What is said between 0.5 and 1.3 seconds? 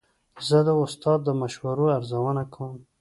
د استاد د